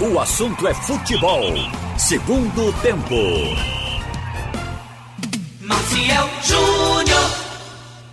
[0.00, 1.42] O assunto é futebol.
[1.98, 3.16] Segundo tempo.
[5.60, 7.30] Maciel Júnior.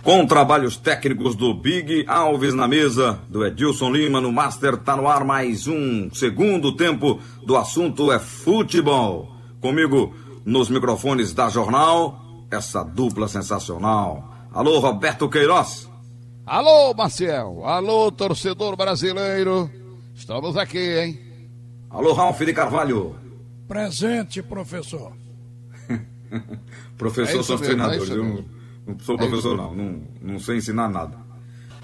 [0.02, 5.06] Com trabalhos técnicos do Big Alves na mesa, do Edilson Lima no Master, tá no
[5.06, 9.28] ar mais um segundo tempo do assunto é futebol.
[9.60, 10.12] Comigo
[10.44, 14.28] nos microfones da Jornal, essa dupla sensacional.
[14.52, 15.88] Alô, Roberto Queiroz.
[16.44, 17.64] Alô, Marcel.
[17.64, 19.70] Alô, torcedor brasileiro.
[20.16, 21.25] Estamos aqui, hein?
[21.90, 23.16] Alô, Ralf de Carvalho.
[23.68, 25.12] Presente, professor.
[26.98, 28.08] professor, É sou mesmo, treinador.
[28.08, 28.44] é eu não,
[28.86, 29.74] não sou É professor, não.
[29.74, 30.02] não.
[30.20, 31.16] Não sei ensinar nada.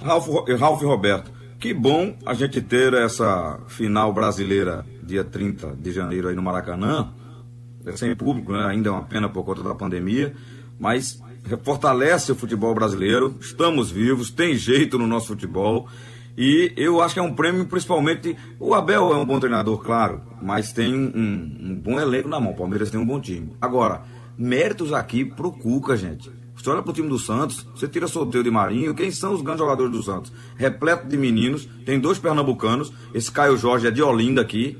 [0.01, 0.28] Ralf,
[0.59, 6.28] Ralf e Roberto, que bom a gente ter essa final brasileira dia 30 de janeiro
[6.28, 7.12] aí no Maracanã.
[7.87, 8.64] É sem público, né?
[8.66, 10.34] ainda é uma pena por conta da pandemia,
[10.78, 11.20] mas
[11.64, 13.37] fortalece o futebol brasileiro.
[13.41, 15.89] Estamos vivos, tem jeito no nosso futebol.
[16.36, 18.36] E eu acho que é um prêmio, principalmente.
[18.59, 21.12] O Abel é um bom treinador, claro, mas tem um,
[21.61, 22.52] um bom elenco na mão.
[22.52, 23.55] O Palmeiras tem um bom time.
[23.61, 24.02] Agora,
[24.38, 26.30] méritos aqui pro Cuca, gente.
[26.56, 29.60] Você olha pro time do Santos, você tira sorteio de Marinho, quem são os grandes
[29.60, 30.33] jogadores do Santos?
[30.56, 34.78] Repleto de meninos, tem dois pernambucanos, esse Caio Jorge é de Olinda aqui,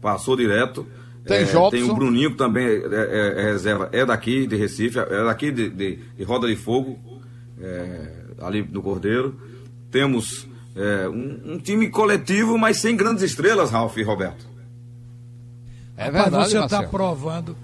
[0.00, 0.86] passou direto.
[1.24, 1.70] Tem É, Jobson.
[1.70, 5.50] Tem o Bruninho, que também é, é- é reserva, é daqui de Recife, é daqui
[5.50, 6.98] de, de- de Roda de Fogo,
[7.60, 9.34] é, ali no Cordeiro.
[9.90, 10.46] Temos
[10.76, 14.46] é, um, um time coletivo, mas sem grandes estrelas, Ralf e Roberto.
[15.96, 17.56] É Rapaz, verdade, você está provando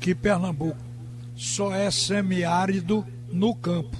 [0.00, 0.76] que Pernambuco
[1.36, 3.96] só é semiárido no campo,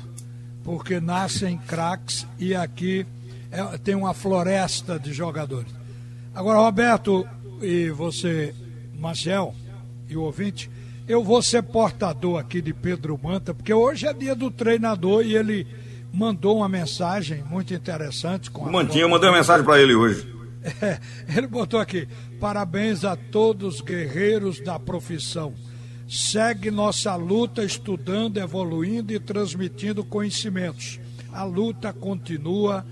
[0.64, 3.06] porque nascem craques e aqui
[3.50, 5.72] é- tem uma floresta de jogadores.
[6.34, 7.26] Agora, Roberto
[7.62, 8.54] e você,
[8.98, 9.54] Marcel
[10.08, 10.70] e o ouvinte,
[11.06, 15.36] eu vou ser portador aqui de Pedro Manta, porque hoje é dia do treinador e
[15.36, 15.66] ele
[16.12, 19.94] mandou uma mensagem muito interessante com a O Mantinha, eu mandei uma mensagem para ele
[19.94, 20.26] hoje.
[20.82, 20.98] é,
[21.36, 22.08] ele botou aqui:
[22.38, 25.54] parabéns a todos os guerreiros da profissão.
[26.08, 30.98] Segue nossa luta estudando, evoluindo e transmitindo conhecimentos.
[31.32, 32.84] A luta continua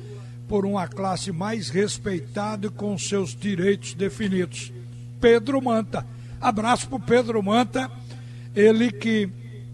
[0.49, 4.73] por uma classe mais respeitada e com seus direitos definidos.
[5.21, 6.07] Pedro Manta.
[6.41, 7.91] Abraço para Pedro Manta,
[8.55, 9.29] ele que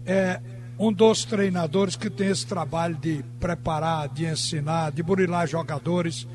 [0.05, 0.41] é
[0.77, 6.27] um dos treinadores que tem esse trabalho de preparar, de ensinar, de burilar jogadores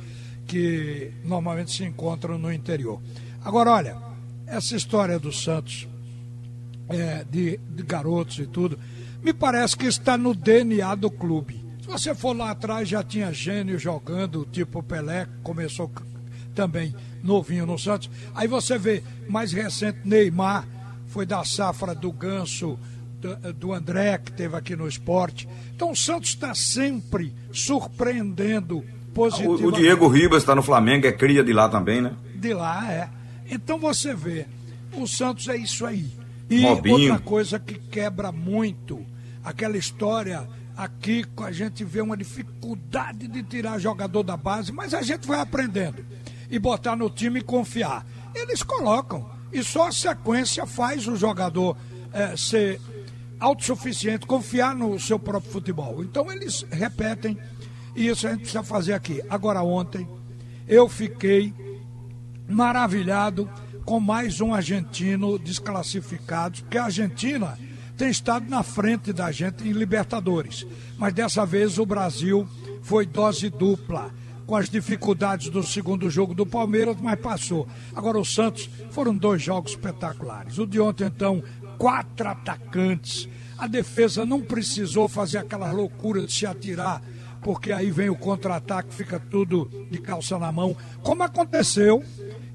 [0.47, 3.01] que normalmente se encontram no interior.
[3.45, 3.97] Agora, olha,
[4.47, 5.87] essa história do Santos,
[6.89, 8.79] é, de, de garotos e tudo,
[9.23, 11.65] me parece que está no DNA do clube.
[11.83, 15.91] Se você for lá atrás, já tinha gênio jogando, tipo Pelé, começou
[16.55, 18.11] também novinho no Santos.
[18.35, 20.67] Aí você vê, mais recente, Neymar,
[21.07, 22.79] foi da safra do Ganso,
[23.53, 25.49] do, André, que teve aqui no esporte.
[25.75, 31.13] Então o Santos está sempre surpreendendo O, positivamente o Diego Ribas está no Flamengo, é
[31.13, 32.15] cria de lá também, né?
[32.41, 33.09] de lá, é.
[33.51, 34.47] Então você vê,
[34.95, 36.11] o Santos é isso aí.
[36.49, 37.13] E Robinho.
[37.13, 39.05] outra coisa que quebra muito,
[39.45, 45.03] aquela história aqui a gente vê uma dificuldade de tirar jogador da base, mas a
[45.03, 46.05] gente vai aprendendo
[46.51, 48.05] e botar no time e confiar.
[48.35, 51.77] Eles colocam e só a sequência faz o jogador
[52.13, 52.81] eh, ser
[53.41, 56.05] autossuficiente, confiar no seu próprio futebol.
[56.05, 57.37] Então eles repetem
[57.97, 59.23] e isso a gente precisa fazer aqui.
[59.29, 60.07] Agora ontem
[60.69, 61.53] eu fiquei
[62.49, 63.51] maravilhado
[63.85, 67.59] com mais um argentino desclassificado, porque a Argentina
[67.97, 70.67] tem estado na frente da gente em Libertadores.
[70.97, 72.47] Mas dessa vez o Brasil
[72.83, 74.13] foi dose dupla,
[74.47, 77.69] com as dificuldades do segundo jogo do Palmeiras, mas passou.
[77.95, 80.59] Agora o Santos foram dois jogos espetaculares.
[80.59, 81.43] O de ontem, então,
[81.81, 83.27] quatro atacantes.
[83.57, 87.03] A defesa não precisou fazer aquela loucura de se atirar
[87.43, 92.05] porque aí vem o contra-ataque, fica tudo de calça na mão, como aconteceu,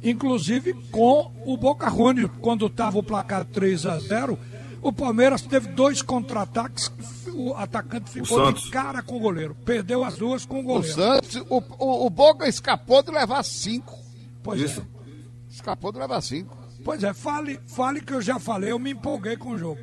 [0.04, 4.38] inclusive com o Boca Juniors, quando estava o placar 3 a 0
[4.84, 6.92] o Palmeiras teve dois contra-ataques,
[7.34, 8.66] o atacante ficou Santos.
[8.66, 10.94] de cara com o goleiro, perdeu as duas com o O goleiro.
[10.94, 13.98] Santos, o, o, o Boca escapou de levar cinco.
[14.44, 14.82] Pois Isso.
[14.82, 14.86] é.
[15.50, 16.56] Escapou de levar cinco.
[16.86, 19.82] Pois é, fale, fale que eu já falei, eu me empolguei com o jogo.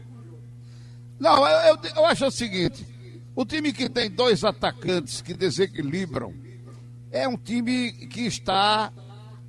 [1.19, 2.87] Não, eu, eu, eu acho o seguinte:
[3.34, 6.32] o time que tem dois atacantes que desequilibram
[7.10, 8.93] é um time que está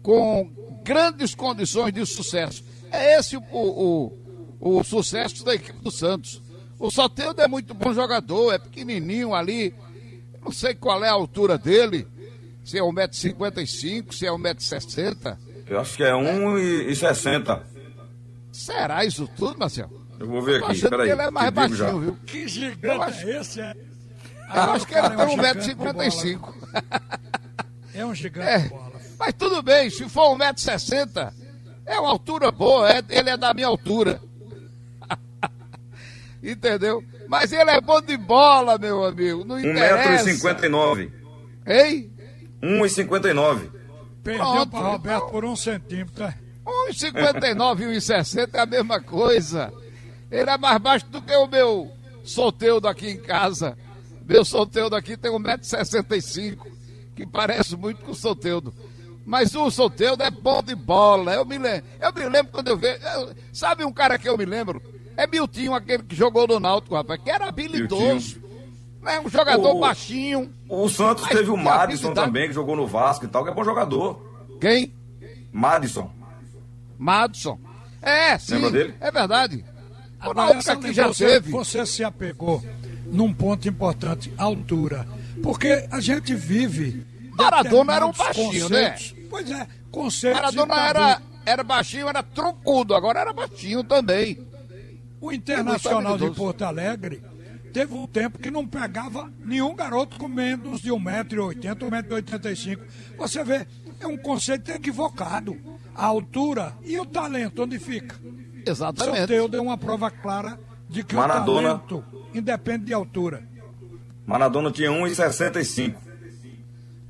[0.01, 0.51] com
[0.83, 2.65] grandes condições de sucesso.
[2.91, 4.17] É esse o, o,
[4.59, 6.41] o, o sucesso da equipe do Santos.
[6.79, 9.75] O Soteldo é muito bom jogador, é pequenininho ali.
[10.41, 12.07] Não sei qual é a altura dele,
[12.65, 15.52] se é 1,55m, se é 1,60m.
[15.67, 17.61] Eu acho que é 1,60.
[18.51, 20.05] Será isso tudo, Marcelo?
[20.19, 21.07] Eu vou ver aqui, achando peraí.
[21.07, 21.83] que ele é mais digo já.
[21.85, 22.17] baixinho, viu?
[22.25, 23.61] Que Eu gigante acho- é esse?
[23.61, 23.73] É,
[24.55, 26.53] Eu acho que ele tem o cara é gigante de 1,55m.
[27.95, 28.57] É um gigante É.
[28.59, 28.91] de bola.
[29.19, 31.31] Mas tudo bem, se for 1,60m,
[31.85, 34.19] é uma altura boa, é, ele é da minha altura.
[36.41, 37.03] Entendeu?
[37.27, 39.45] Mas ele é bom de bola, meu amigo.
[39.45, 40.25] Não interessa.
[40.29, 41.11] 1,59m.
[41.65, 42.11] Hein?
[42.61, 43.69] 1,59m.
[44.23, 44.69] Perdeu Pronto.
[44.71, 46.23] para Roberto por um centímetro.
[46.23, 46.35] é.
[46.65, 49.73] 1,59 e 1,60 é a mesma coisa.
[50.31, 51.91] Ele é mais baixo do que o meu
[52.23, 53.77] solteiro aqui em casa.
[54.25, 56.57] Meu solteiro aqui tem 1,65m,
[57.15, 58.73] que parece muito com o solteiro.
[59.25, 61.33] Mas o solteiro é bom de bola.
[61.33, 62.99] Eu me lembro, eu me lembro quando eu vejo.
[63.05, 64.81] eu- sabe um cara que eu me lembro?
[65.15, 68.41] É Miltinho, aquele que jogou no Náutico, rapaz, que era habilidoso.
[69.05, 70.53] É um jogador O- baixinho.
[70.69, 72.27] O Santos teve o que Madison habilidade.
[72.27, 74.21] também, que jogou no Vasco e tal, que é bom jogador.
[74.61, 74.93] Quem?
[75.51, 76.09] Madison.
[76.97, 77.59] Madison.
[78.01, 78.55] É, sim.
[78.55, 78.95] Lembra dele?
[78.99, 79.65] É verdade.
[80.19, 81.51] O Agora, Náutico essa aqui já você, teve.
[81.51, 82.63] Você se apegou
[83.07, 85.05] num ponto importante, altura.
[85.41, 87.05] Porque a gente vive.
[87.37, 88.95] Maradona era um baixinho, né?
[89.29, 90.39] Pois é, conceitos.
[90.39, 94.47] Maradona e era, era baixinho, era troncudo, agora era baixinho também.
[95.19, 96.29] O Internacional de.
[96.31, 97.21] Porto Alegre
[97.73, 102.79] teve um tempo que não pegava nenhum garoto com menos de 1,80m, 1,85m.
[103.17, 103.65] Você vê,
[103.99, 105.57] é um conceito equivocado.
[105.95, 108.15] A altura e o talento, onde fica?
[108.23, 109.17] O Exatamente.
[109.17, 110.59] sorteio deu uma prova clara
[110.89, 111.75] de que Maradona.
[111.75, 113.47] o talento independe de altura.
[114.25, 115.95] Maradona tinha 1,65m.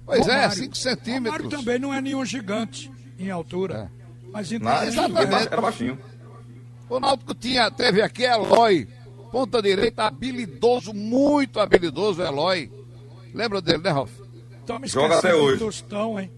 [0.05, 0.51] Pois é, Romário.
[0.55, 1.49] 5 Romário centímetros.
[1.49, 3.89] também não é nenhum gigante em altura.
[4.31, 5.47] Mas em Na- talento, Exatamente.
[5.47, 5.97] Era baixinho.
[6.89, 8.87] O Náutico tinha, teve aqui Eloy,
[9.33, 12.71] ponta direita, habilidoso, muito habilidoso, Eloy.
[13.33, 14.11] Lembra dele, né, Ralf?
[14.85, 15.59] Joga até esquecendo hoje.
[15.59, 16.31] Tostão, hein?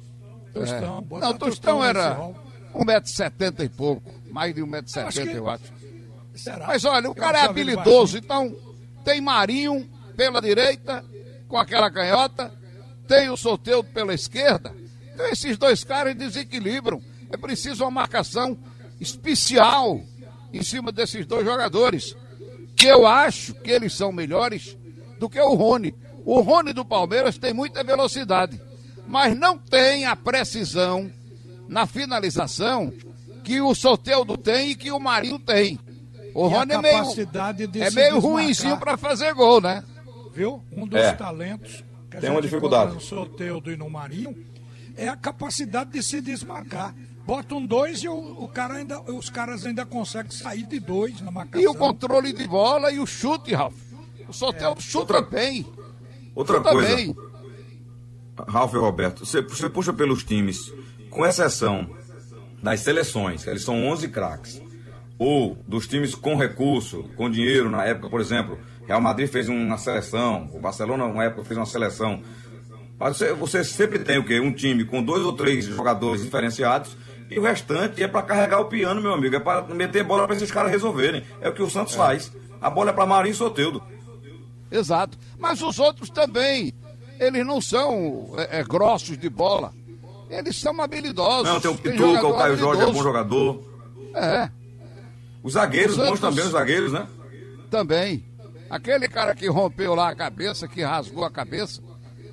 [0.53, 1.06] Tostão.
[1.12, 1.19] É.
[1.19, 2.36] Não, o Tostão era rol.
[2.74, 4.13] 1,70m e pouco.
[4.31, 5.63] Mais de 1,70m, Acho que- eu acho.
[6.36, 6.68] Será?
[6.68, 8.56] Mas olha, o Eu cara é habilidoso, então
[9.03, 11.03] tem Marinho pela direita,
[11.50, 12.50] com aquela canhota,
[13.07, 14.74] tem o Soteldo pela esquerda.
[15.13, 17.01] Então esses dois caras desequilibram.
[17.30, 18.57] É preciso uma marcação
[19.01, 20.00] especial
[20.53, 22.15] em cima desses dois jogadores.
[22.75, 24.77] Que eu acho que eles são melhores
[25.19, 25.95] do que o Rony.
[26.25, 28.60] O Rony do Palmeiras tem muita velocidade,
[29.07, 31.10] mas não tem a precisão
[31.68, 32.92] na finalização
[33.44, 35.80] que o Soteldo tem e que o Marinho tem.
[36.33, 37.04] O E a Rony é meio,
[37.81, 39.83] é meio ruimzinho para fazer gol, né?
[40.33, 40.62] Viu?
[40.75, 41.13] Um dos É.
[41.13, 42.94] talentos que a Tem uma gente dificuldade.
[42.94, 44.36] no Soteudo e no Marinho
[44.98, 46.94] é a capacidade de se desmarcar.
[47.25, 48.13] Bota um dois e o,
[48.44, 51.62] o cara ainda, os caras ainda conseguem sair de dois na marcação.
[51.62, 53.74] E o controle de bola e o chute, Ralf.
[54.27, 55.66] O Soteldo chuta Outra- bem.
[56.36, 57.16] Outra Chuta coisa, bem.
[58.48, 60.72] Ralf e Roberto, você, você puxa pelos times,
[61.10, 61.89] com exceção
[62.62, 64.62] das seleções, que eles são 11 craques,
[65.18, 69.77] ou dos times com recurso, com dinheiro, na época, por exemplo, Real Madrid fez uma
[69.77, 72.22] seleção, o Barcelona, na época, fez uma seleção.
[73.00, 74.39] Mas você, você sempre tem o quê?
[74.39, 76.95] Um time com dois ou três jogadores diferenciados
[77.30, 79.36] e o restante é para carregar o piano, meu amigo.
[79.36, 81.24] É para meter bola para esses caras resolverem.
[81.42, 82.31] É o que o Santos faz.
[82.62, 83.83] A bola é para Marinho Soteudo.
[84.72, 85.18] Exato.
[85.38, 86.74] Mas os outros também.
[87.19, 89.74] Eles não são é, é, grossos de bola.
[90.30, 91.48] Eles são habilidosos.
[91.48, 93.63] Não, tem o Pituca, o Caio Jorge é bom jogador.
[94.13, 94.50] É,
[95.44, 97.07] Os zagueiros, Os bons também, os zagueiros, né?
[97.69, 98.25] também.
[98.69, 101.81] Aquele cara que rompeu lá a cabeça, que rasgou a cabeça,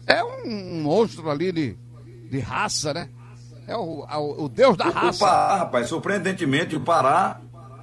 [0.07, 1.77] é um, um monstro ali de,
[2.31, 3.09] de raça, né?
[3.67, 5.25] É o, o, o deus da O, o raça.
[5.25, 7.41] Pará, rapaz, surpreendentemente, o Pará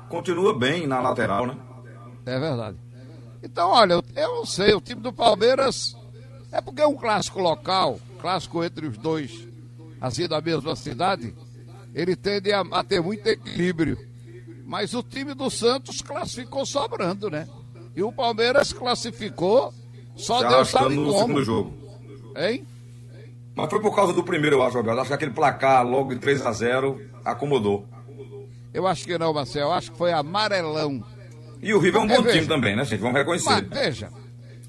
[0.09, 1.55] continua bem na lateral, né?
[2.25, 2.77] É verdade.
[3.41, 5.95] Então, olha, eu, eu não sei, o time do Palmeiras
[6.51, 9.47] é porque é um clássico local, clássico entre os dois,
[10.01, 11.33] assim da mesma cidade,
[11.93, 13.97] ele tende a, a ter muito equilíbrio.
[14.65, 17.47] Mas o time do Santos classificou sobrando, né?
[17.95, 19.73] E o Palmeiras classificou,
[20.15, 21.19] só Se Deus sabe arrastando no como.
[21.27, 21.73] segundo jogo.
[22.35, 22.67] Hein?
[23.55, 24.99] Mas foi por causa do primeiro, eu acho, Roberto.
[24.99, 27.85] Acho que aquele placar logo de 3 a 0 acomodou.
[28.73, 29.63] Eu acho que não, Marcel.
[29.67, 31.03] Eu acho que foi amarelão.
[31.61, 32.35] E o River é um É, bom veja.
[32.37, 32.99] time também, né, gente?
[33.01, 33.49] Vamos reconhecer.
[33.49, 34.09] Mas veja,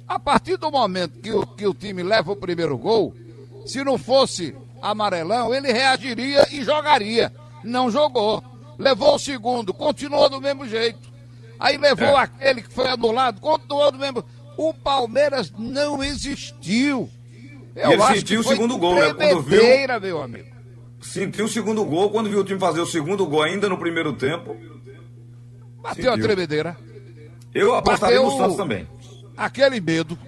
[0.08, 3.14] a partir do momento que o, que o time leva o primeiro gol,
[3.64, 7.32] se não fosse amarelão, ele reagiria e jogaria.
[7.62, 8.42] Não jogou.
[8.78, 10.98] Levou o segundo, continuou do mesmo jeito.
[11.60, 12.22] Aí levou É.
[12.22, 14.24] aquele que foi anulado, continuou do mesmo.
[14.56, 17.08] O Palmeiras não existiu.
[17.76, 19.14] Eu E ele sentiu o segundo gol, né?
[19.14, 19.62] Quando viu-
[20.00, 20.48] meu amigo.
[21.00, 24.12] Sentiu o segundo gol, quando viu o time fazer o segundo gol ainda no primeiro
[24.12, 24.56] tempo.
[25.82, 26.26] Bateu a Sentiu.
[26.26, 26.76] tremedeira.
[27.54, 28.86] Eu apostaria no Bateu- Santos também.
[29.36, 30.18] aquele medo.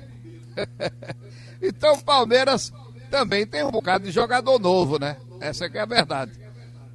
[1.60, 2.72] então o Palmeiras
[3.10, 5.16] também tem um bocado de jogador novo, né?
[5.40, 6.32] Essa que é a verdade.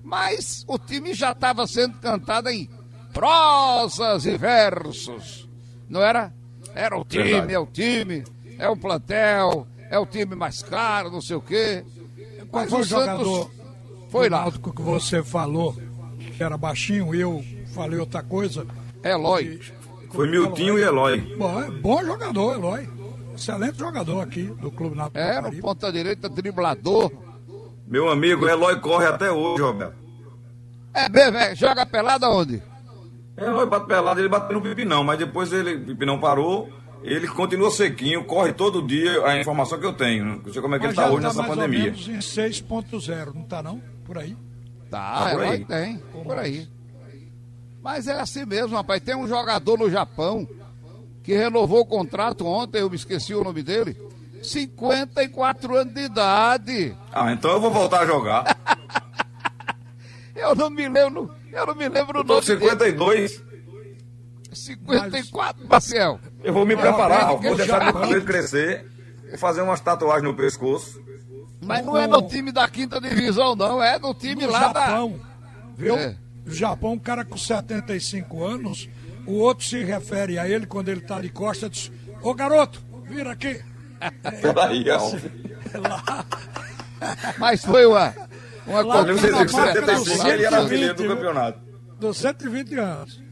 [0.03, 2.69] Mas o time já estava sendo cantado em
[3.13, 5.47] prosas e versos.
[5.89, 6.33] Não era?
[6.73, 7.53] Era o time, Verdade.
[7.53, 8.23] é o time,
[8.57, 11.84] é o plantel, é o time mais caro, não sei o quê.
[12.50, 13.51] Qual Mas foi o o Santos- jogador
[14.10, 14.41] Foi o lá.
[14.41, 15.75] Náutico que você falou,
[16.36, 18.65] que era baixinho, eu falei outra coisa.
[19.03, 19.60] Eloy.
[20.12, 21.36] Foi Miltinho e Eloy.
[21.38, 22.89] Bom, é bom jogador, Eloy.
[23.36, 25.62] Excelente jogador aqui do Clube Náutico É, no Caparibe.
[25.62, 27.12] ponta direita, driblador.
[27.86, 29.96] Meu amigo, Eloy corre até hoje, Roberto.
[30.94, 32.62] É mesmo, é, joga pelada onde?
[33.38, 36.70] Eloy bate pelado, ele bateu no Pipinão, mas depois ele, o Pipinão parou,
[37.13, 40.41] ele continua sequinho, corre todo dia, a informação que eu tenho.
[40.43, 41.79] Não sei como é que Mas ele tá já hoje nessa mais pandemia.
[41.79, 43.81] Ou menos em 6.0, não tá não?
[44.05, 44.35] Por aí.
[44.89, 45.65] Tá, Ah, por aí.
[45.65, 46.67] tem, por aí.
[47.83, 49.01] Mas é assim mesmo, rapaz.
[49.01, 50.47] Tem um jogador no Japão
[51.23, 53.97] que renovou o contrato ontem, eu me esqueci o nome dele.
[54.41, 56.95] 54 anos de idade.
[57.11, 58.57] Ah, então eu vou voltar a jogar.
[60.35, 63.46] Eu não me lembro, eu não me lembro o Eu tô nome com 52, dele.
[64.57, 66.19] 54, Marcel.
[66.43, 68.85] eu vou me preparar, vou deixar meu cabelo crescer,
[69.29, 71.01] vou fazer umas tatuagens no pescoço.
[71.61, 73.81] Mas não é no time da quinta divisão, não.
[73.81, 74.85] É no time No lá da.
[74.85, 75.19] Japão,
[75.75, 75.95] viu?
[75.95, 76.15] É.
[76.45, 78.87] No Japão, um cara com 75 anos,
[79.25, 83.31] o outro se refere a ele quando ele tá de costa, diz, ô garoto, vira
[83.31, 83.59] aqui.
[84.41, 85.13] Peraí, Ralf.
[87.37, 88.13] Mas foi uma.
[88.65, 90.93] Uma Lá Eu não sei na se com marca do 75 ele era 120, artilheiro
[90.95, 91.59] do campeonato.
[91.99, 93.23] Dos 120 anos.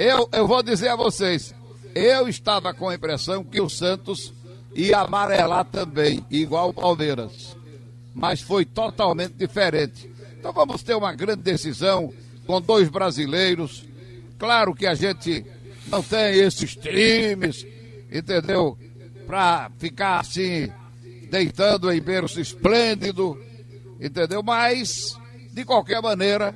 [0.00, 1.54] Eu, eu vou dizer a vocês,
[1.94, 4.32] eu estava com a impressão que o Santos
[4.74, 7.54] ia amarelar também, igual o Palmeiras.
[8.14, 10.10] Mas foi totalmente diferente.
[10.38, 12.14] Então vamos ter uma grande decisão
[12.46, 13.84] com dois brasileiros.
[14.38, 15.44] Claro que a gente
[15.88, 17.66] não tem esses times,
[18.10, 18.78] entendeu?
[19.26, 20.72] Para ficar assim,
[21.30, 23.38] deitando em berço esplêndido,
[24.00, 24.42] entendeu?
[24.42, 25.14] Mas,
[25.52, 26.54] de qualquer maneira,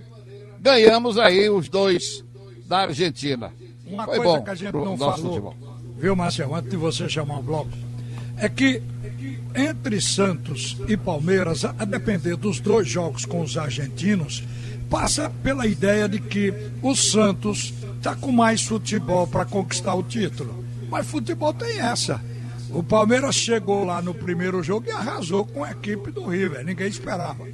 [0.59, 2.24] ganhamos aí os dois
[2.66, 3.52] da Argentina.
[3.87, 5.56] Uma Foi coisa bom que a gente não falou, futebol.
[5.99, 7.71] viu, Marcelo, antes de você chamar o bloco,
[8.37, 8.83] é que
[9.54, 14.42] entre Santos e Palmeiras, a a depender dos dois jogos com os argentinos,
[14.90, 16.52] passa pela ideia de que
[16.83, 20.64] o Santos está com mais futebol para conquistar o título.
[20.90, 22.21] Mas futebol tem essa.
[22.71, 26.88] O Palmeiras chegou lá no primeiro jogo e arrasou com a equipe do River, ninguém
[26.88, 27.47] esperava.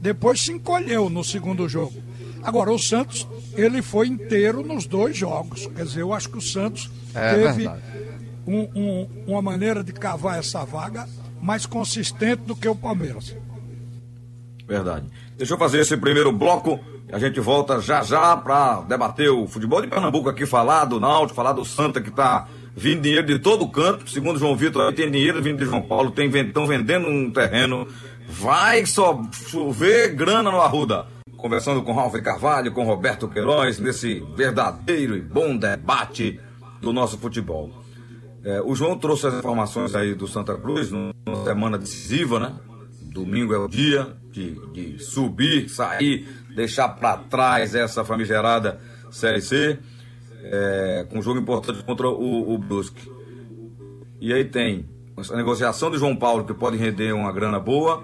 [0.00, 1.94] Depois se encolheu no segundo jogo.
[2.42, 5.66] Agora, o Santos, ele foi inteiro nos dois jogos.
[5.74, 7.68] Quer dizer, eu acho que o Santos É teve
[8.46, 11.08] um- um- uma maneira de cavar essa vaga
[11.40, 13.34] mais consistente do que o Palmeiras.
[14.66, 15.06] Verdade.
[15.36, 16.78] Deixa eu fazer esse primeiro bloco.
[17.10, 21.34] A gente volta já já para debater o futebol de Pernambuco aqui, falar do Náutico,
[21.34, 24.08] falar do Santa que tá vindo dinheiro de todo canto.
[24.10, 27.88] Segundo João Vitor, aí tem dinheiro vindo de João Paulo, estão vendendo um terreno.
[28.28, 31.06] Vai só chover grana no Arruda.
[31.38, 36.40] Conversando com Ralf Carvalho, com Roberto Queiroz, nesse verdadeiro e bom debate
[36.80, 37.70] do nosso futebol.
[38.44, 41.14] É, o João trouxe as informações aí do Santa Cruz, numa
[41.44, 42.54] semana decisiva, né?
[43.02, 46.26] Domingo é o dia de, de subir, sair,
[46.56, 49.78] deixar para trás essa famigerada Série C,
[50.42, 53.12] é, com um jogo importante contra o, o Brusque.
[54.20, 58.02] E aí tem a negociação do João Paulo, que pode render uma grana boa,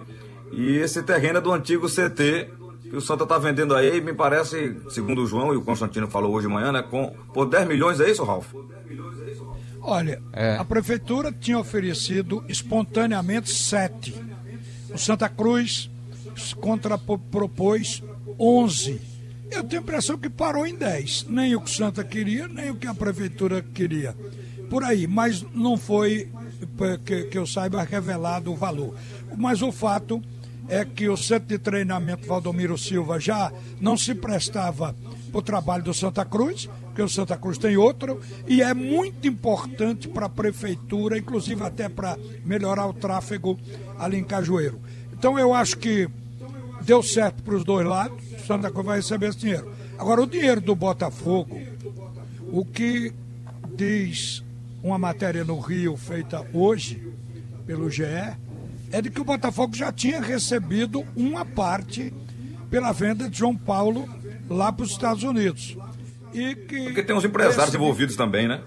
[0.53, 2.63] e esse terreno é do antigo CT,
[2.95, 6.33] que o Santa está vendendo aí, me parece, segundo o João e o Constantino falou
[6.33, 6.81] hoje de manhã, né?
[6.81, 8.55] Com, por 10 milhões, é isso, Ralf?
[9.83, 10.57] Olha, É.
[10.57, 14.15] a prefeitura tinha oferecido espontaneamente sete.
[14.95, 15.91] O Santa Cruz
[16.61, 18.01] contrapropôs
[18.39, 19.01] 11.
[19.51, 21.27] Eu tenho a impressão que parou em 10.
[21.29, 24.15] Nem o que o Santa queria, nem o que a prefeitura queria.
[24.71, 26.29] Por aí, mas não foi,
[26.81, 28.95] eh, que, que eu saiba, revelado o valor.
[29.37, 30.23] Mas o fato
[30.69, 34.95] é que o centro de treinamento Valdomiro Silva já não se prestava
[35.31, 39.27] para o trabalho do Santa Cruz, porque o Santa Cruz tem outro, e é muito
[39.27, 43.59] importante para a prefeitura, inclusive até para melhorar o tráfego
[43.99, 44.81] ali em Cajueiro.
[45.13, 46.09] Então eu acho que
[46.83, 49.73] deu certo para os dois lados, o Santa Cruz vai receber esse dinheiro.
[49.99, 51.59] Agora, o dinheiro do Botafogo,
[52.53, 53.13] o que
[53.77, 54.43] diz
[54.83, 57.13] uma matéria no Rio feita hoje
[57.67, 58.05] pelo GE,
[58.97, 62.13] é de que o Botafogo já tinha recebido uma parte
[62.71, 64.09] pela venda de João Paulo
[64.49, 65.77] lá para os Estados Unidos.
[66.33, 68.63] E que Porque tem uns empresários esse- envolvidos também, né?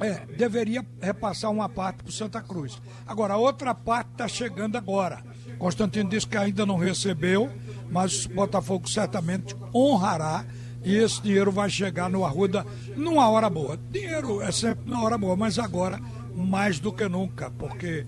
[0.00, 2.80] é, deveria repassar uma parte para o Santa Cruz.
[3.06, 5.22] Agora, a outra parte está chegando agora.
[5.58, 7.50] Constantino disse que ainda não recebeu,
[7.90, 10.44] mas o Botafogo certamente honrará
[10.84, 12.66] e esse dinheiro vai chegar no Arruda
[12.96, 13.78] numa hora boa.
[13.90, 15.98] Dinheiro é sempre na hora boa, mas agora
[16.34, 18.04] mais do que nunca, porque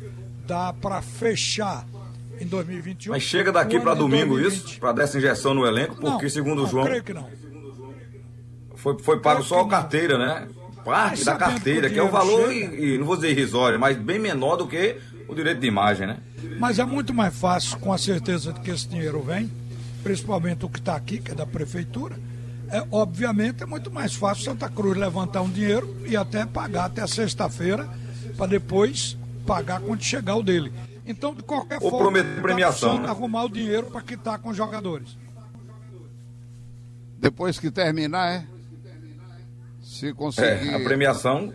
[0.49, 1.87] dá para fechar
[2.40, 3.12] em 2021.
[3.12, 4.64] Mas chega daqui para domingo 2020.
[4.71, 7.28] isso, para dessa injeção no elenco, porque Não, segundo o João, creio que não.
[8.75, 10.49] foi, foi pago só a carteira, né?
[10.83, 13.99] Parte da carteira, que que é o valor, e, e não vou dizer irrisório, mas
[13.99, 14.97] bem menor do que
[15.28, 16.17] o direito de imagem, né?
[16.59, 19.50] Mas é muito mais fácil, com a certeza de que esse dinheiro vem,
[20.02, 22.17] principalmente o que está aqui, que é da prefeitura,
[22.71, 27.07] é, obviamente é muito mais fácil Santa Cruz levantar um dinheiro e até pagar até
[27.07, 27.87] sexta-feira,
[28.37, 30.71] para depois pagar quando chegar o dele.
[31.07, 33.09] Então, de qualquer Ou forma, prometer premiação, né?
[33.09, 35.17] arrumar o dinheiro para quitar com os jogadores.
[37.19, 38.47] Depois que terminar, é?
[39.83, 40.69] Se conseguir.
[40.69, 41.52] É, a premiação,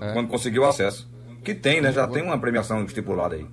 [0.00, 0.12] É.
[0.12, 1.08] quando conseguir o acesso.
[1.44, 1.92] Que tem, né?
[1.92, 3.46] Já tem uma premiação estipulada aí.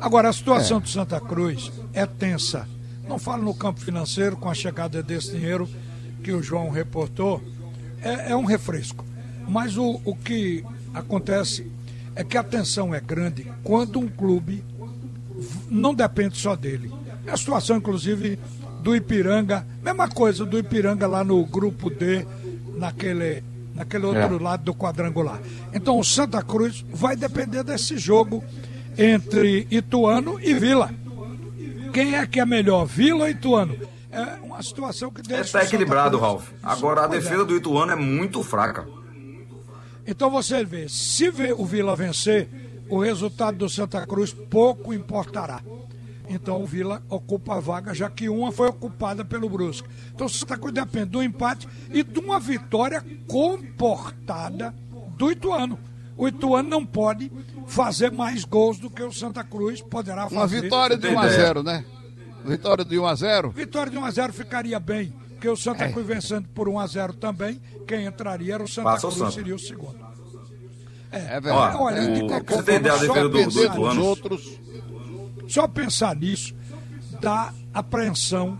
[0.00, 2.68] Agora, a situação do Santa Cruz é tensa.
[3.08, 5.68] Não falo no campo financeiro, com a chegada desse dinheiro
[6.22, 7.42] que o João reportou,
[8.00, 9.04] é, é um refresco.
[9.48, 11.70] Mas o, o que acontece
[12.20, 14.62] é que a tensão é grande quando um clube
[15.70, 16.92] não depende só dele.
[17.26, 18.38] É a situação, inclusive,
[18.82, 22.26] do Ipiranga, mesma coisa do Ipiranga lá no grupo D,
[22.76, 23.42] naquele,
[23.74, 24.42] naquele outro É.
[24.42, 25.40] lado do quadrangular.
[25.72, 28.44] Então o Santa Cruz vai depender desse jogo
[28.98, 30.90] entre Ituano e Vila.
[31.90, 33.74] Quem é que é melhor, Vila ou Ituano?
[34.12, 35.42] É uma situação que deixa.
[35.42, 36.50] Está Santa equilibrado, Ralf.
[36.62, 37.08] Agora a é.
[37.08, 38.86] defesa do Ituano é muito fraca.
[40.06, 42.48] Então você vê, se vê o Vila vencer,
[42.88, 45.62] o resultado do Santa Cruz pouco importará.
[46.28, 49.88] Então o Vila ocupa a vaga, já que uma foi ocupada pelo Brusque.
[50.14, 54.74] Então o Santa Cruz depende do empate e de uma vitória comportada
[55.16, 55.78] do Ituano.
[56.16, 57.32] O Ituano não pode
[57.66, 60.36] fazer mais gols do que o Santa Cruz poderá fazer.
[60.36, 61.46] Uma vitória de Tem 1 a ideia.
[61.46, 61.84] 0 né?
[62.44, 65.88] Vitória de 1 a 0 Vitória de 1 a 0 ficaria bem, porque o Santa
[65.88, 69.18] Cruz vencendo por 1 a 0 também, quem entraria era o Santa Passa o Cruz,
[69.22, 69.30] Santa.
[69.32, 69.96] seria o segundo.
[71.10, 71.76] É Ó, verdade.
[71.80, 74.04] olha, de o, qualquer pra você ter ideia, só do, do pensar dos Ituano.
[74.04, 74.60] outros.
[75.48, 76.54] Só pensar nisso
[77.22, 78.58] dá apreensão,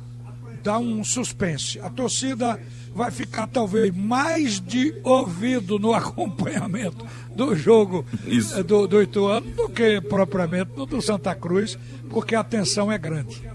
[0.62, 1.78] dá um suspense.
[1.80, 2.58] A torcida
[2.94, 7.06] vai ficar talvez mais de ouvido no acompanhamento
[7.36, 8.58] do jogo Isso.
[8.58, 12.96] eh, do, do Ituano do que propriamente no do Santa Cruz, porque a tensão é
[12.96, 13.50] grande.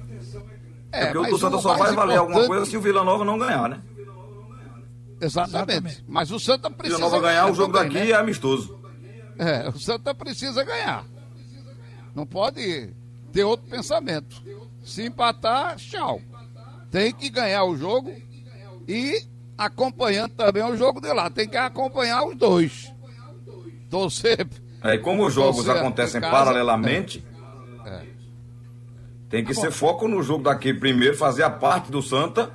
[0.95, 3.67] É porque o Santa só vai valer alguma coisa se o Vila Nova não ganhar,
[3.69, 3.81] né?
[5.21, 5.71] Exatamente.
[5.71, 6.05] Exatamente.
[6.07, 8.11] Mas o Santa Se o precisa Vila Nova ganhar, o jogo também, daqui né?
[8.11, 8.79] é amistoso.
[9.37, 11.05] É, o Santa precisa ganhar.
[12.13, 12.89] Não pode
[13.31, 14.41] ter outro pensamento.
[14.83, 16.21] Se empatar, tchau.
[16.91, 18.13] Tem que ganhar o jogo
[18.87, 19.25] e
[19.57, 21.29] acompanhando também o jogo de lá.
[21.29, 22.93] Tem que acompanhar os dois.
[23.89, 24.47] Torcer.
[24.83, 27.34] É, e como os jogos acontecem paralelamente, É.
[29.29, 32.51] tem que ser foco no jogo daqui primeiro, fazer a parte do Santa.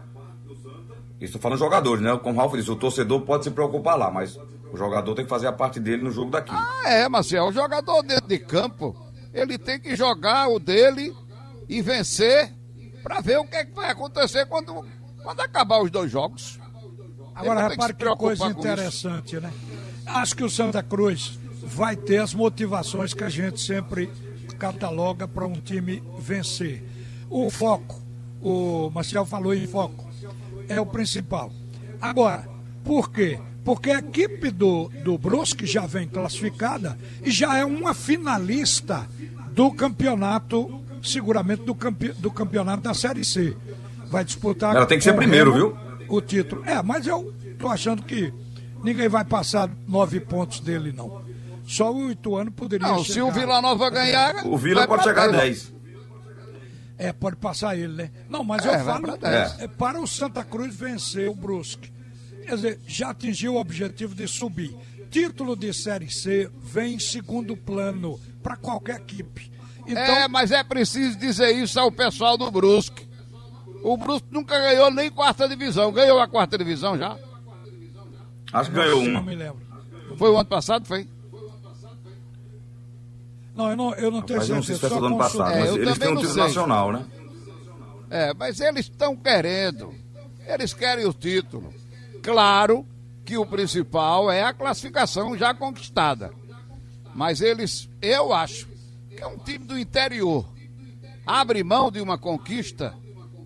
[1.20, 2.18] Isso falando jogadores, né?
[2.22, 4.38] Como o Ralf disse, o torcedor pode se preocupar lá, mas
[4.72, 6.52] o jogador tem que fazer a parte dele no jogo daqui.
[6.54, 7.46] Ah, é, Marcel.
[7.48, 8.96] O jogador dentro de campo,
[9.34, 11.14] ele tem que jogar o dele
[11.68, 12.52] e vencer
[13.02, 14.84] para ver o que, é que vai acontecer quando,
[15.22, 16.58] quando acabar os dois jogos.
[17.34, 18.58] Agora, que repare se que preocupar coisa com isso.
[18.58, 19.52] interessante, né?
[20.06, 24.10] Acho que o Santa Cruz vai ter as motivações que a gente sempre
[24.60, 26.84] cataloga para um time vencer.
[27.30, 27.98] O foco,
[28.42, 30.06] o Marcel falou em foco,
[30.68, 31.50] é o principal.
[32.00, 32.46] Agora,
[32.84, 33.40] por quê?
[33.64, 39.08] Porque a equipe do, do Brusque já vem classificada e já é uma finalista
[39.52, 43.56] do campeonato, seguramente do, campe, do campeonato da Série C.
[44.06, 44.76] Vai disputar.
[44.76, 45.76] Ela tem que ser primeiro, viu?
[46.08, 46.62] O título.
[46.66, 48.32] É, mas eu tô achando que
[48.82, 51.22] ninguém vai passar nove pontos dele, não.
[51.70, 54.44] Só o Ituano poderia Não, se o chegar- Vila Nova ganhar.
[54.44, 55.70] O Vila pode chegar a dez.
[55.70, 55.74] 10.
[56.98, 58.10] É, pode passar ele, né?
[58.28, 59.60] Não, mas É, eu falo pra dez.
[59.60, 61.92] é, para o Santa Cruz vencer o Brusque.
[62.44, 64.76] Quer dizer, já atingiu o objetivo de subir.
[65.12, 69.52] Título de Série C vem em segundo plano para qualquer equipe.
[69.86, 73.08] Então, É, mas é preciso dizer isso ao pessoal do Brusque.
[73.84, 75.92] O Brusque nunca ganhou nem quarta divisão.
[75.92, 77.16] Ganhou a quarta divisão já?
[78.52, 79.22] Acho que ganhou não uma.
[79.22, 79.60] me lembro.
[80.18, 81.08] Foi o ano passado, foi?
[83.60, 85.00] Não, eu não, eu não tenho Mas eu não sei se certeza.
[85.00, 86.42] foi do ano passado, É, mas eles têm um título sei.
[86.44, 87.04] nacional, né?
[88.08, 89.94] É, mas eles estão querendo.
[90.46, 91.72] Eles querem o título.
[92.22, 92.86] Claro
[93.24, 96.32] que o principal é a classificação já conquistada.
[97.14, 98.66] Mas eles, eu acho,
[99.10, 100.48] que é um time do interior.
[101.26, 102.94] Abre mão de uma conquista,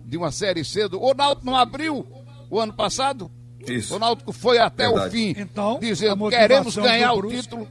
[0.05, 0.87] de uma Série C.
[0.87, 1.01] Do...
[1.01, 2.07] O Náutico não abriu
[2.49, 3.29] o ano passado?
[3.67, 3.95] Isso.
[3.95, 5.07] O Náutico foi até Verdade.
[5.07, 7.67] o fim, Então, dizendo queremos ganhar o título.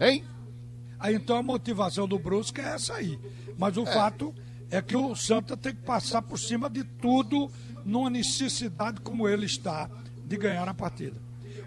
[0.00, 0.24] Hein?
[1.02, 3.18] Aí então a motivação do Brusque é essa aí.
[3.58, 4.32] Mas o fato
[4.70, 7.50] é que o Santa tem que passar por cima de tudo
[7.84, 9.90] numa necessidade como ele está
[10.24, 11.16] de ganhar a partida.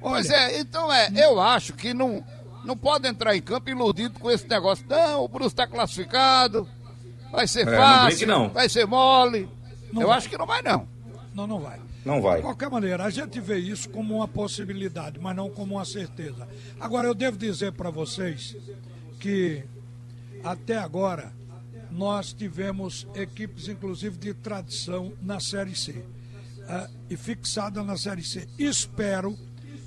[0.02, 2.24] Olha, Pois é, então é, eu acho que não,
[2.64, 4.86] não pode entrar em campo iludido com esse negócio.
[4.88, 6.66] Não, o Bruce está classificado,
[7.30, 8.50] vai ser É, não fácil, brinque não.
[8.50, 9.50] vai ser mole.
[9.92, 10.18] Não eu vai.
[10.18, 10.88] acho que não vai não.
[11.34, 11.80] não, não vai.
[12.06, 12.38] Não vai.
[12.38, 16.48] De qualquer maneira, a gente vê isso como uma possibilidade, mas não como uma certeza.
[16.80, 18.56] Agora, eu devo dizer para vocês
[19.26, 19.64] que
[20.44, 21.34] até agora
[21.90, 25.94] nós tivemos equipes, inclusive, de tradição na Série C.
[25.94, 28.48] Uh, e fixada na Série C.
[28.60, 29.36] Espero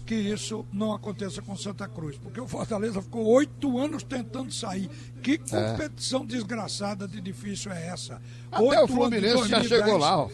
[0.05, 4.91] que isso não aconteça com Santa Cruz, porque o Fortaleza ficou oito anos tentando sair.
[5.23, 5.71] Que É.
[5.71, 8.21] competição desgraçada de difícil é essa?
[8.51, 10.31] Até Oito o Fluminense já chegou lá, ó.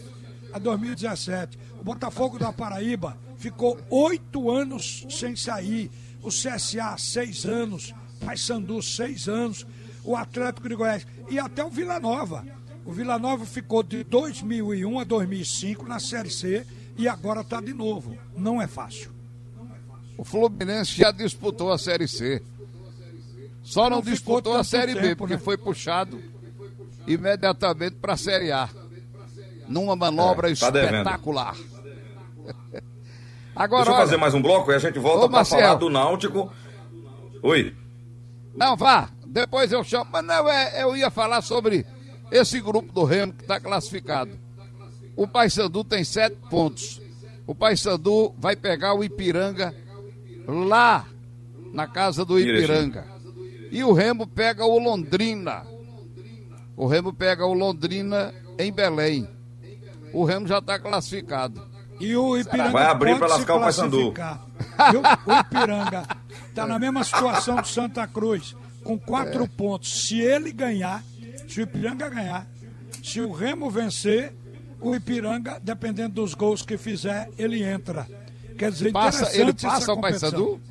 [0.51, 1.59] A 2017.
[1.79, 5.91] O Botafogo da Paraíba ficou oito anos sem sair.
[6.23, 7.93] O CSA, seis anos.
[8.25, 9.65] Paysandu, seis anos.
[10.03, 11.05] O Atlético de Goiás.
[11.29, 12.45] E até o Vila Nova.
[12.85, 16.65] O Vila Nova ficou de 2001 a 2005 na Série C
[16.97, 18.15] e agora está de novo.
[18.37, 19.11] Não é fácil.
[20.17, 22.41] O Fluminense já disputou a Série C.
[23.63, 25.39] Só não, Não disputou a Série B, tempo, porque né?
[25.39, 26.21] foi puxado
[27.07, 28.69] imediatamente para a Série A.
[29.67, 31.55] Numa manobra É, tá espetacular.
[33.55, 35.89] Agora, Deixa eu olha, fazer mais um bloco e a gente volta para falar do
[35.89, 36.53] Náutico.
[37.41, 37.75] Oi.
[38.55, 40.09] Não, vá, depois eu chamo.
[40.11, 41.85] Mas não, é, eu ia falar sobre
[42.31, 44.31] esse grupo do Remo que está classificado.
[45.15, 47.01] O Paysandu tem sete pontos.
[47.47, 49.73] O Paysandu vai pegar o Ipiranga
[50.47, 51.05] lá
[51.73, 53.05] na casa do Ipiranga.
[53.71, 55.65] E o Remo pega o Londrina.
[56.75, 59.27] O Remo pega o Londrina em Belém.
[60.13, 61.61] O Remo já está classificado.
[61.99, 64.07] E o Ipiranga Vai abrir se lascar o Paysandu.
[64.07, 66.03] o, o Ipiranga
[66.55, 70.05] está na mesma situação do Santa Cruz, com quatro pontos.
[70.07, 71.03] Se ele ganhar,
[71.49, 72.47] se o Ipiranga ganhar,
[73.03, 74.33] se o Remo vencer,
[74.79, 78.07] o Ipiranga, dependendo dos gols que fizer, ele entra.
[78.57, 80.01] Quer dizer, Passa- interessante ele essa passa o.
[80.01, 80.61] Paysandu?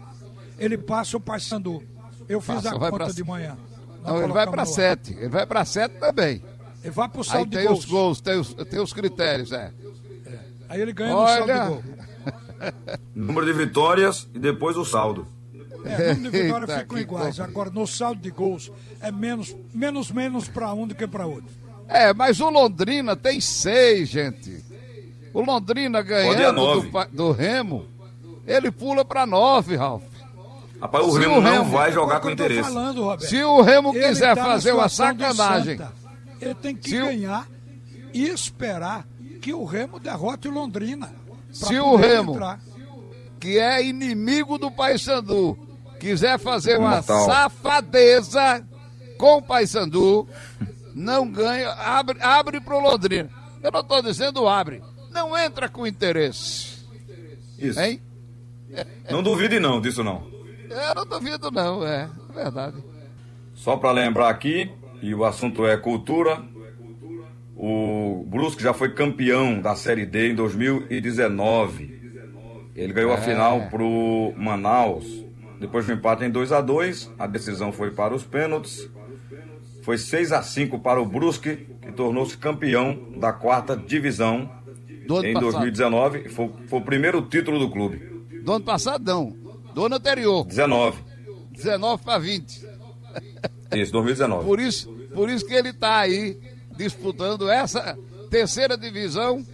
[0.58, 1.82] Ele passa o Paysandu.
[2.26, 3.56] Eu fiz Passa, a vai conta pra- de manhã.
[4.02, 5.12] Nós Não, ele vai para sete.
[5.12, 6.42] Ele vai para sete também.
[6.82, 7.78] Ele vai pro Aí saldo de tem gols.
[7.80, 9.70] os gols, tem os, tem os critérios, é.
[10.68, 11.82] Aí ele ganha no saldo de Olha, gol.
[13.14, 15.26] Número de vitórias e depois o saldo.
[15.84, 17.40] É, número de vitória Eita, ficam iguais.
[17.40, 18.70] Agora, no saldo de gols,
[19.00, 21.50] é menos, menos, menos para um do que para outro.
[21.88, 24.64] É, mas o Londrina tem seis, gente.
[25.32, 27.86] O Londrina ganhando do, do Remo,
[28.46, 30.02] ele pula para nove, Ralf.
[30.80, 32.62] Rapaz, o Se Remo o não Remo- vai É jogar o com interesse.
[32.68, 33.28] falando, Roberto.
[33.28, 35.78] Se o Remo Ele quiser tá fazer uma sacanagem.
[36.40, 37.48] Ele tem que Se o- ganhar
[38.12, 39.06] e esperar
[39.40, 41.10] que o Remo derrote o Londrina.
[41.52, 42.60] Se o Remo- entrar.
[43.40, 45.58] que é inimigo do Paysandu,
[46.04, 47.24] quiser fazer uma Natal.
[47.24, 48.62] safadeza
[49.16, 50.28] com o Paysandu,
[50.94, 53.30] não ganha, abre, abre pro Londrina.
[53.62, 56.84] Eu não estou dizendo abre, não entra com interesse,
[57.58, 57.80] Isso.
[57.80, 58.02] hein?
[59.10, 60.26] Não duvide não disso não.
[60.68, 62.76] Eu não duvido não, é, é verdade.
[63.54, 66.42] Só para lembrar aqui, e o assunto é cultura,
[67.56, 71.94] o Brusque já foi campeão da Série D em 2019.
[72.74, 75.24] Ele ganhou a final pro Manaus.
[75.60, 78.88] Depois do empate em 2 a 2 a decisão foi para os pênaltis.
[79.82, 84.50] Foi 6 a 5 para o Brusque, que tornou-se campeão da quarta divisão
[85.22, 85.52] em passado.
[85.52, 86.28] 2019.
[86.30, 87.98] Foi, foi o primeiro título do clube.
[88.42, 89.36] Do ano passado não,
[89.74, 91.02] do ano anterior, 19.
[91.52, 92.66] 19 para 20.
[93.74, 94.44] Isso, 2019.
[94.44, 96.38] Por isso, por isso que ele está aí
[96.76, 97.96] disputando essa
[98.30, 99.44] terceira divisão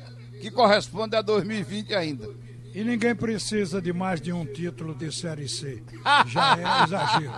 [0.41, 2.29] que corresponde a 2020 ainda.
[2.75, 5.83] E ninguém precisa de mais de um título de Série C.
[6.27, 7.33] Já é exagero.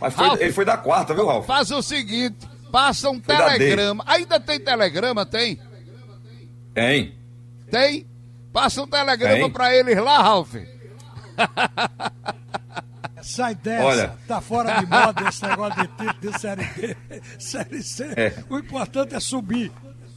[0.00, 0.40] Mas foi- Ralf.
[0.40, 1.46] ele foi da quarta, viu, Ralf?
[1.46, 4.04] Faz o seguinte, passa um Foi telegrama.
[4.06, 5.60] Ainda tem telegrama, tem?
[6.72, 7.14] Tem.
[7.70, 8.06] Tem?
[8.52, 9.50] Passa um telegrama Tem.
[9.50, 10.54] pra eles lá, Ralf.
[13.20, 14.14] Sai dessa, Olha.
[14.26, 16.96] tá fora de moda esse negócio de título de Série B,
[17.38, 18.04] Série C.
[18.16, 18.44] É.
[18.48, 19.72] O importante é subir.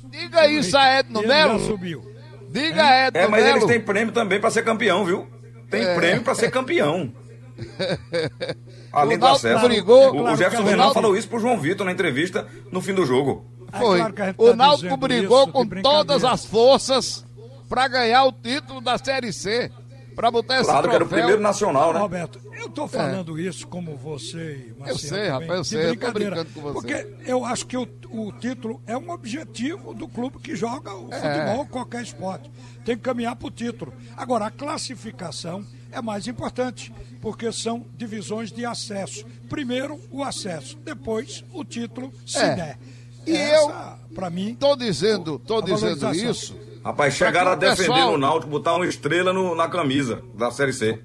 [0.05, 1.59] Diga isso a Edno Melo.
[1.65, 2.05] subiu.
[2.51, 3.57] Diga a Edno É, mas Melo.
[3.57, 5.27] eles têm prêmio também pra ser campeão, viu?
[5.69, 5.95] Tem É.
[5.95, 7.11] prêmio pra ser campeão.
[8.91, 9.65] Além O do acesso.
[9.67, 12.47] brigou- o, claro o Jefferson é Renan Náutico- falou isso pro João Vitor na entrevista
[12.71, 13.45] no fim do jogo.
[13.71, 13.97] É Foi.
[13.99, 17.25] claro que a gente o tá Náutico brigou isso com todas as forças
[17.69, 19.71] pra ganhar o título da Série C.
[20.15, 21.17] Pra botar esse Claro que era o troféu.
[21.19, 21.99] primeiro nacional, né?
[21.99, 24.87] Roberto, eu tô falando isso como você e Marcelo.
[24.87, 24.91] É.
[24.91, 26.35] Eu sei, rapaz, eu de sei, eu tô brincadeira.
[26.35, 26.73] brincando com você.
[26.73, 31.07] Porque eu acho que o, o título é um objetivo do clube que joga o
[31.13, 31.19] É.
[31.19, 32.51] futebol, qualquer esporte.
[32.85, 33.93] Tem que caminhar para o título.
[34.17, 39.25] Agora, a classificação é mais importante, porque são divisões de acesso.
[39.49, 42.55] Primeiro, o acesso, depois, o título, se É.
[42.55, 42.79] der.
[43.25, 46.55] E Essa, para mim, Tô dizendo, tô dizendo isso.
[46.83, 50.49] Rapaz, chegaram a o defender pessoal- no Náutico, botar uma estrela no- na camisa da
[50.51, 50.99] Série C.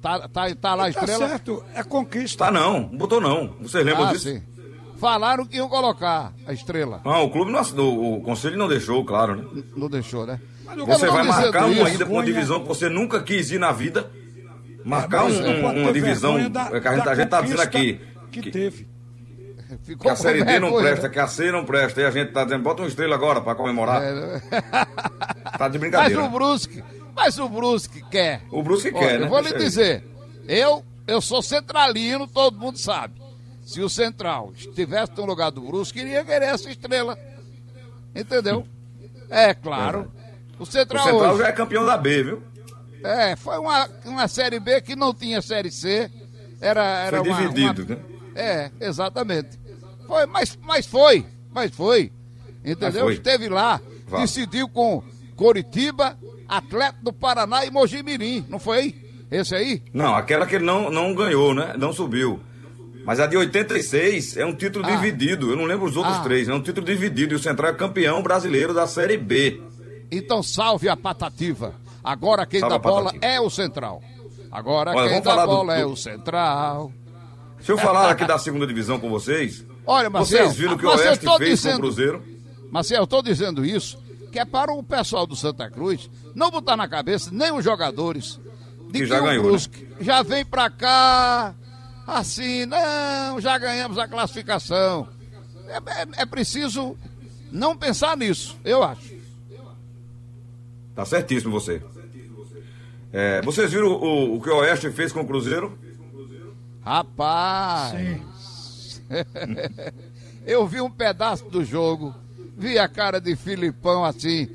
[0.00, 1.28] Tá, tá, tá lá a tá estrela.
[1.28, 2.44] certo, é conquista.
[2.46, 3.54] Tá não, não botou não.
[3.60, 4.28] Vocês lembram Ah, disso?
[4.28, 4.42] sim.
[4.98, 7.00] Falaram que iam colocar a estrela.
[7.04, 9.64] Não, o clube não, o, o conselho não deixou, claro, né?
[9.76, 10.40] Não deixou, né?
[10.86, 13.72] Você vai marcar um isso, ainda com uma divisão que você nunca quis ir na
[13.72, 14.10] vida.
[14.84, 17.60] Marcar Mas um- um- uma divisão da- é que a gente, a gente tá dizendo
[17.62, 18.00] aqui.
[18.30, 18.88] Que que- teve.
[19.78, 22.00] Que a Série D não presta, que a C não presta.
[22.00, 24.02] E a gente tá dizendo, bota uma estrela agora para comemorar.
[24.02, 24.40] É...
[25.58, 26.20] tá de brincadeira.
[26.20, 28.42] Mas o Brusque, mas o Brusque quer.
[28.50, 29.26] O Brusque quer, né?
[29.26, 30.04] Eu vou lhe dizer,
[30.48, 33.20] eu, eu sou centralino, todo mundo sabe.
[33.64, 37.16] Se o Central estivesse no lugar do Brusque, iria querer essa estrela.
[38.14, 38.66] Entendeu?
[39.30, 40.12] É, claro.
[40.58, 41.42] O Central, o Central hoje...
[41.42, 42.42] já é campeão da B, viu?
[43.02, 46.10] É, foi uma, uma Série B que não tinha Série C.
[46.60, 47.94] Era, era foi uma, dividido, uma...
[47.96, 48.02] né?
[48.34, 49.58] É, exatamente.
[50.06, 52.12] Foi, mas, mas foi, mas foi.
[52.64, 52.88] Entendeu?
[52.90, 53.14] Mas foi.
[53.14, 53.80] Esteve lá,
[54.18, 55.02] decidiu com
[55.36, 58.94] Coritiba, Atlético do Paraná e Mojimirim, não foi?
[59.30, 59.82] Esse aí?
[59.92, 61.74] Não, aquela que ele não, não ganhou, né?
[61.78, 62.40] Não subiu.
[63.04, 64.90] Mas a de 86 é um título ah.
[64.90, 65.50] dividido.
[65.50, 66.22] Eu não lembro os outros ah.
[66.22, 66.48] três.
[66.48, 67.34] É um título dividido.
[67.34, 69.60] E o Central é campeão brasileiro da Série B.
[70.10, 71.74] Então salve a patativa.
[72.04, 74.02] Agora quem salve dá bola é o Central.
[74.50, 76.92] Agora Olha, quem dá bola do, é o Central.
[77.56, 79.64] Deixa eu falar aqui da segunda divisão com vocês.
[79.86, 82.24] Olha, Marcelo, vocês viram que o Oeste fez dizendo, com o Cruzeiro?
[82.70, 83.98] Marcelo, eu estou dizendo isso
[84.30, 88.40] que é para o pessoal do Santa Cruz não botar na cabeça nem os jogadores
[88.86, 89.96] de que, que já ganhou, Brusque né?
[90.00, 91.54] já vem para cá
[92.06, 95.08] assim, não, já ganhamos a classificação.
[95.68, 96.96] É, é, é, preciso
[97.50, 99.12] não pensar nisso, eu acho.
[100.94, 101.82] Tá certíssimo você.
[103.12, 105.78] É, vocês viram o, o, que o Oeste fez com o Cruzeiro?
[106.84, 107.92] Rapaz!
[110.46, 112.14] Eu vi um pedaço do jogo,
[112.56, 114.48] vi a cara de Filipão assim,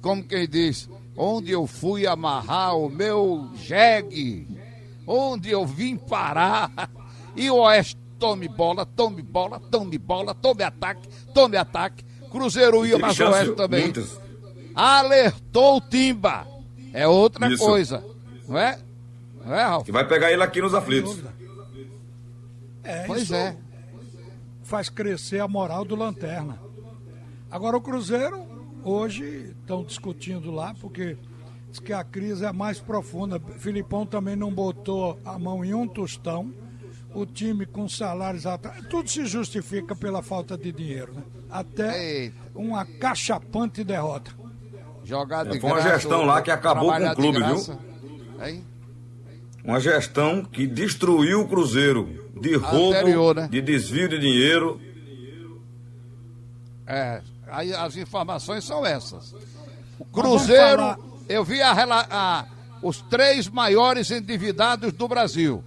[0.00, 4.46] como quem diz, onde eu fui amarrar o meu jegue,
[5.06, 6.90] onde eu vim parar.
[7.36, 12.04] E o Oeste tome bola, tome bola, tome bola, tome ataque, tome ataque.
[12.30, 13.84] Cruzeiro ia, mas o Oeste também.
[13.84, 14.18] Muitas.
[14.74, 16.46] Alertou o Timba.
[16.92, 17.64] É outra Isso.
[17.64, 18.04] coisa.
[18.48, 18.78] Não é?
[19.44, 19.84] Não é, Ralf?
[19.84, 21.18] Que vai pegar ele aqui nos aflitos.
[22.82, 23.56] É, pois é.
[24.70, 26.56] Faz crescer a moral do Lanterna.
[27.50, 28.46] Agora o Cruzeiro,
[28.84, 31.18] hoje, estão discutindo lá, porque
[31.68, 33.40] diz que a crise é mais profunda.
[33.58, 36.54] Filipão também não botou a mão em um tostão
[37.12, 38.86] o time com salários atrás.
[38.86, 41.22] Tudo se justifica pela falta de dinheiro, né?
[41.50, 42.36] Até Eita.
[42.54, 44.30] uma cachapante derrota.
[45.02, 47.78] Jogada é, de Foi uma gestão lá que acabou com o clube, viu?
[48.40, 48.64] Hein?
[49.64, 52.30] Uma gestão que destruiu o Cruzeiro.
[52.40, 53.48] De roubo, Anterior, né?
[53.50, 54.80] de desvio de dinheiro.
[56.86, 59.34] É, aí as informações são essas.
[59.98, 60.96] O Cruzeiro,
[61.28, 61.72] eu vi a,
[62.10, 62.46] a,
[62.82, 65.62] os três maiores endividados do Brasil.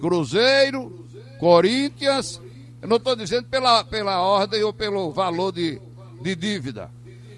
[0.00, 1.06] Cruzeiro,
[1.38, 2.40] Corinthians,
[2.82, 5.80] eu não estou dizendo pela, pela ordem ou pelo valor de,
[6.20, 6.90] de dívida.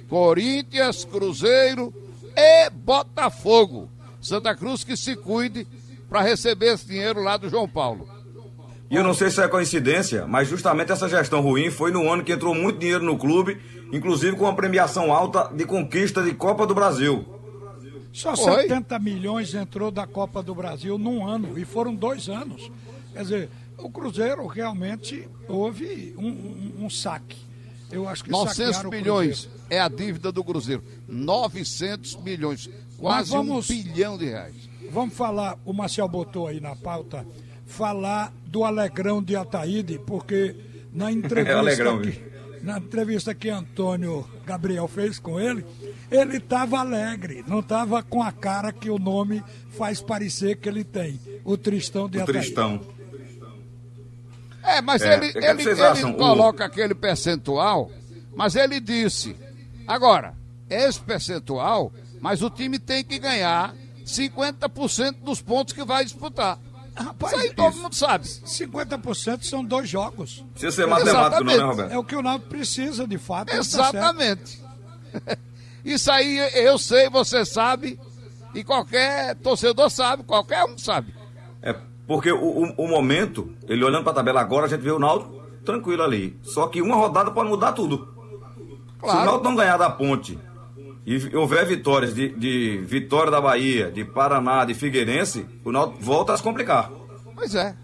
[0.09, 1.93] Corinthians, Cruzeiro
[2.35, 3.91] e Botafogo.
[4.21, 5.67] Santa Cruz que se cuide
[6.12, 8.07] para receber esse dinheiro lá do João Paulo.
[8.90, 12.22] E eu não sei se é coincidência, mas justamente essa gestão ruim foi no ano
[12.22, 13.59] que entrou muito dinheiro no clube,
[13.90, 17.25] inclusive com uma premiação alta de conquista de Copa do Brasil.
[18.12, 18.64] Só Oi?
[18.64, 22.70] 70 milhões entrou da Copa do Brasil num ano, e foram dois anos.
[23.14, 27.38] Quer dizer, o Cruzeiro realmente houve um, um, um saque.
[27.90, 30.85] Eu acho que 900 milhões é a dívida do Cruzeiro.
[31.09, 34.72] 900 milhões, quase vamos, um bilhão de reais.
[34.93, 37.27] Vamos falar, o Marcel botou aí na pauta,
[37.65, 40.55] falar do Alegrão de Ataíde, porque
[40.93, 41.51] na entrevista.
[41.51, 42.23] É Alegrão, que,
[42.63, 45.65] na entrevista que Antônio Gabriel fez com ele,
[46.11, 50.85] ele estava alegre, não estava com a cara que o nome faz parecer que ele
[50.85, 51.19] tem.
[51.43, 52.41] O Tristão de o Ataíde.
[52.41, 52.81] Tristão.
[54.63, 56.67] É, mas é, ele, ele, ele, ele coloca o...
[56.67, 57.91] aquele percentual,
[58.37, 59.35] mas ele disse.
[59.87, 60.35] Agora,
[60.69, 66.59] esse percentual, mas o time tem que ganhar 50% dos pontos que vai disputar.
[66.95, 68.25] Rapaz, isso aí todo mundo sabe.
[68.25, 70.45] 50% são dois jogos.
[70.53, 71.93] Precisa ser matemático, não, né, Roberto?
[71.93, 73.49] É o que o Náutico precisa, de fato.
[73.49, 74.61] Tá Exatamente.
[75.12, 75.37] Tá
[75.85, 77.99] isso aí eu sei, você sabe,
[78.55, 81.15] e qualquer torcedor sabe, qualquer um sabe.
[81.62, 81.75] É,
[82.07, 84.99] porque o, o, o momento, ele olhando para a tabela agora, a gente vê o
[84.99, 86.38] Náutico tranquilo ali.
[86.43, 88.09] Só que uma rodada pode mudar tudo.
[89.01, 89.19] Claro.
[89.19, 90.38] Se o Náutico não ganhar da ponte
[91.05, 96.33] e houver vitórias de, de Vitória da Bahia, de Paraná, de Figueirense, o Náutico volta
[96.33, 96.91] a se complicar.
[97.35, 97.75] Pois é.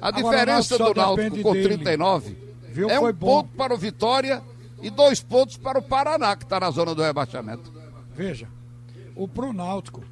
[0.00, 1.68] A Agora, diferença do Náutico com dele.
[1.68, 2.36] 39
[2.72, 2.90] Viu?
[2.90, 3.26] é Foi um bom.
[3.42, 4.42] ponto para o Vitória
[4.82, 7.72] e dois pontos para o Paraná, que está na zona do rebaixamento.
[8.14, 8.48] Veja,
[9.14, 10.02] o pro Náutico,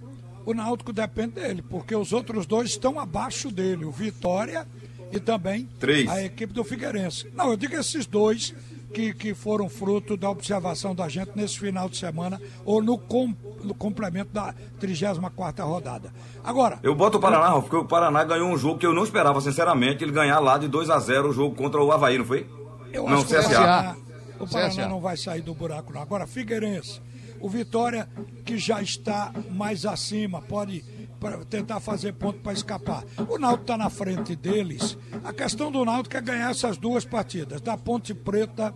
[0.47, 4.67] o Náutico depende dele, porque os outros dois estão abaixo dele, o Vitória
[5.13, 6.09] e também Três.
[6.09, 7.29] a equipe do Figueirense.
[7.35, 8.55] Não, eu digo esses dois
[8.93, 13.35] que, que foram fruto da observação da gente nesse final de semana ou no, com,
[13.63, 16.13] no complemento da 34 rodada.
[16.43, 16.79] Agora.
[16.83, 19.41] Eu boto o Paraná, Ralf, porque o Paraná ganhou um jogo que eu não esperava,
[19.41, 22.47] sinceramente, ele ganhar lá de 2 a 0 o jogo contra o Havaí, não foi?
[22.93, 23.49] Eu não, acho que o CSA.
[23.49, 23.97] Paraná,
[24.39, 24.89] o Paraná CSA.
[24.89, 26.01] não vai sair do buraco, não.
[26.01, 27.01] Agora, Figueirense,
[27.41, 28.09] o Vitória,
[28.45, 30.85] que já está mais acima, pode
[31.25, 33.03] pra- tentar fazer ponto para escapar.
[33.29, 34.99] O Náutico está na frente deles.
[35.25, 38.75] A questão do Náutico é ganhar essas duas partidas, da Ponte Preta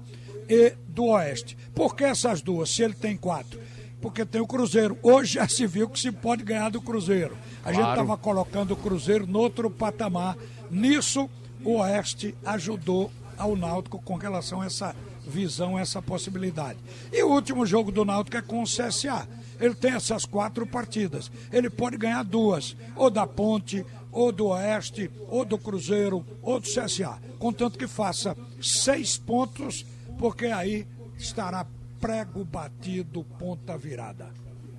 [0.49, 1.57] e do Oeste.
[1.75, 3.61] Por que essas duas, se ele tem quatro?
[4.01, 4.97] Porque tem o Cruzeiro.
[5.03, 7.37] Hoje já se viu que se pode ganhar do Cruzeiro.
[7.65, 10.37] A gente estava colocando o Cruzeiro no outro patamar.
[10.71, 11.29] Nisso,
[11.65, 16.79] o Oeste ajudou ao Náutico com relação a essa visão, essa possibilidade.
[17.13, 19.29] E o último jogo do Náutico é com o CSA.
[19.61, 21.31] Ele tem essas quatro partidas.
[21.53, 26.67] Ele pode ganhar duas, ou da Ponte, ou do Oeste, ou do Cruzeiro, ou do
[26.67, 27.19] CSA.
[27.39, 29.85] Contanto que faça seis pontos,
[30.19, 31.67] porque aí estará
[32.01, 34.29] prego batido, ponta virada.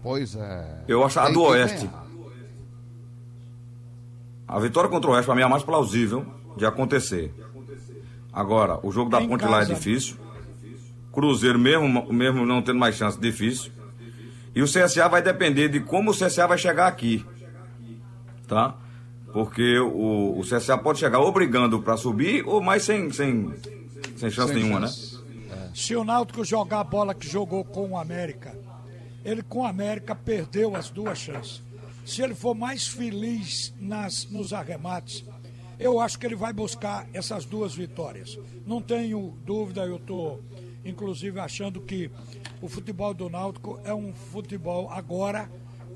[0.02, 0.84] Pois é.
[0.88, 1.86] Eu acho a do Oeste.
[1.88, 2.08] ganhar.
[4.48, 6.26] A vitória contra o Oeste, pra mim, é a mais plausível
[6.58, 7.32] de acontecer.
[8.34, 9.74] Agora, o jogo da Em Ponte lá é casa.
[9.76, 10.16] difícil.
[11.12, 13.72] Cruzeiro, mesmo, mesmo não tendo mais chance, difícil.
[14.56, 17.26] E o CSA vai depender de como o CSA vai chegar aqui.
[18.48, 18.76] Tá?
[19.32, 23.54] Porque o, o CSA pode chegar obrigando para subir, ou mais sem, sem,
[24.18, 25.16] sem chance Sem nenhuma, chance.
[25.16, 25.72] né?
[25.74, 28.58] Se o Náutico jogar a bola que jogou com o América,
[29.24, 31.62] ele com o América perdeu as duas chances.
[32.06, 35.24] Se ele for mais feliz nas, nos arremates,
[35.78, 38.38] eu acho que ele vai buscar essas duas vitórias.
[38.66, 40.44] Não tenho dúvida, eu estou
[40.90, 42.12] inclusive achando que
[42.62, 45.50] o futebol do Náutico é um futebol agora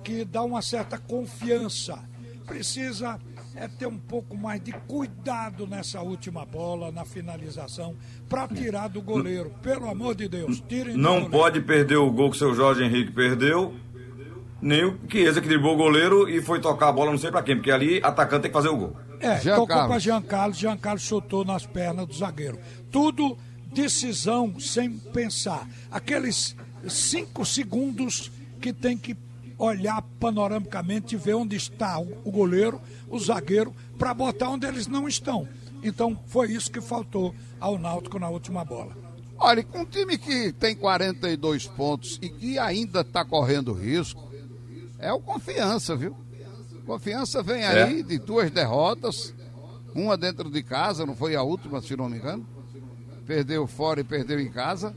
[0.04, 1.98] que dá uma certa confiança.
[2.46, 3.20] Precisa
[3.56, 7.96] é ter um pouco mais de cuidado nessa última bola, na finalização,
[8.28, 9.52] para tirar do goleiro.
[9.62, 12.84] Pelo amor de Deus, tirem do Não pode perder o gol que o seu Jorge
[12.84, 13.74] Henrique perdeu,
[14.62, 17.44] nem o Chiesa que driblou o goleiro e foi tocar a bola não sei pra
[17.44, 18.98] quem, porque ali atacante tem que fazer o gol.
[19.20, 19.88] É, Jean tocou Carlos.
[19.88, 22.58] para Jean Carlos, Jean Carlos chutou nas pernas do zagueiro.
[22.92, 23.38] Tudo
[23.74, 25.68] decisão sem pensar.
[25.92, 26.56] Aqueles
[26.88, 28.32] cinco segundos
[28.62, 29.16] que tem que
[29.58, 35.08] olhar panoramicamente e ver onde está o goleiro, o zagueiro, para botar onde eles não
[35.08, 35.48] estão.
[35.84, 38.96] Então foi isso que faltou ao Náutico na última bola.
[39.38, 44.32] Olha, com um time que tem 42 pontos e que ainda está correndo risco,
[45.00, 46.16] é o confiança, viu?
[46.86, 47.84] Confiança vem É.
[47.84, 49.34] aí de duas derrotas,
[49.94, 52.46] uma dentro de casa, não foi a última, se não me engano.
[53.26, 54.94] Perdeu fora e perdeu em casa.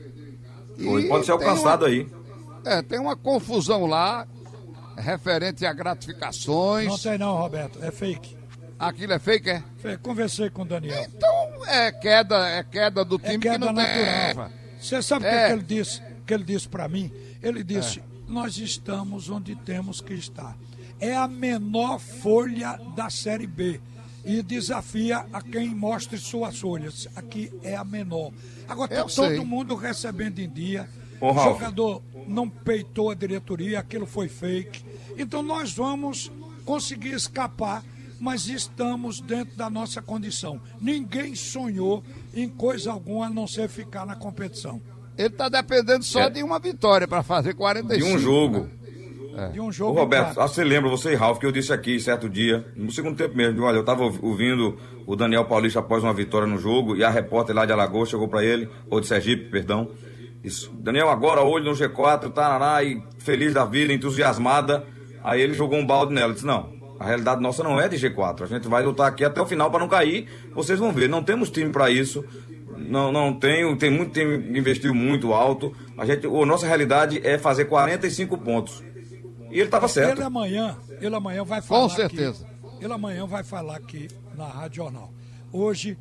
[0.77, 2.07] E pode ser tem alcançado uma- aí.
[2.65, 4.27] É, tem uma confusão lá,
[4.97, 6.87] referente a gratificações.
[6.87, 8.35] Não tem não, Roberto, é fake.
[8.79, 9.63] Aquilo é fake, é?
[9.77, 10.03] Fake.
[10.03, 11.03] Conversei com o Daniel.
[11.15, 14.05] Então é queda, é queda do time É que queda não tem.
[14.05, 14.49] natural.
[14.79, 15.43] Você sabe o que, É.
[15.43, 16.01] é que ele disse?
[16.27, 17.11] Que ele disse para mim?
[17.41, 20.55] Ele disse: nós estamos onde temos que estar.
[20.99, 23.79] É a menor folha da série B
[24.27, 27.07] e desafia a quem mostre suas folhas.
[27.15, 28.31] Aqui é a menor.
[28.67, 29.39] Agora tá Eu todo sei.
[29.39, 30.87] mundo recebendo em dia.
[31.19, 31.57] Ô, o Ralf.
[31.59, 34.83] jogador não peitou a diretoria, aquilo foi fake.
[35.17, 36.31] Então nós vamos
[36.65, 37.83] conseguir escapar,
[38.19, 40.59] mas estamos dentro da nossa condição.
[40.81, 42.03] Ninguém sonhou
[42.35, 44.81] em coisa alguma a não ser ficar na competição.
[45.17, 46.29] Ele está dependendo só É.
[46.29, 48.15] de uma vitória para fazer De 45.
[48.15, 48.69] um jogo.
[49.51, 49.99] De um Ô, jogo.
[49.99, 50.41] Roberto, claro.
[50.41, 53.15] acho que você lembra, você e Ralf, que eu disse aqui certo dia, no segundo
[53.15, 57.03] tempo mesmo, olha, eu estava ouvindo o Daniel Paulista após uma vitória no jogo, e
[57.03, 59.91] a repórter lá de Alagoas chegou para ele, ou de Sergipe, perdão,
[60.43, 64.85] isso, Daniel, agora olho no G4, tarará, e feliz da vida, entusiasmada,
[65.23, 68.41] aí ele jogou um balde nela, disse, não, a realidade nossa não é de G4,
[68.41, 71.21] a gente vai lutar aqui até o final para não cair, vocês vão ver, não
[71.21, 72.25] temos time para isso,
[72.75, 77.21] não, não tem, tem muito time que investiu muito alto, a gente, a nossa realidade
[77.23, 78.83] é fazer 45 pontos.
[79.49, 80.17] E ele estava certo.
[80.17, 81.81] Ele amanhã, ele amanhã vai falar.
[81.81, 82.45] Com certeza.
[82.45, 85.13] Aqui, ele amanhã vai falar aqui na Rádio Jornal.
[85.51, 85.97] Hoje,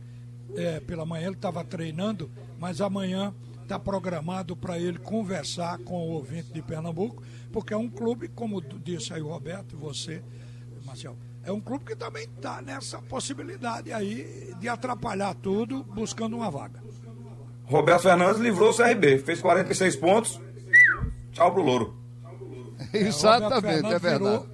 [0.57, 6.13] é, pela manhã, ele estava treinando, mas amanhã está programado para ele conversar com o
[6.13, 10.23] ouvinte de Pernambuco, porque é um clube, como disse aí o Roberto e você,
[10.85, 16.51] Marcel, é um clube que também está nessa possibilidade aí de atrapalhar tudo, buscando uma
[16.51, 16.83] vaga.
[17.65, 20.41] Roberto Fernandes livrou o CRB, fez 46 pontos.
[21.33, 22.06] Tchau pro Louro.
[23.07, 24.19] Exatamente, é verdade.
[24.19, 24.47] Virou,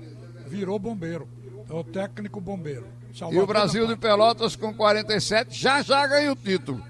[0.47, 1.29] virou bombeiro,
[1.69, 2.87] é o técnico bombeiro.
[3.13, 6.83] E Salvador o Brasil de Pelotas com 47 já já ganha o título.